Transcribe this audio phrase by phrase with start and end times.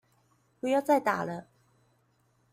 [0.59, 1.45] 不要再打了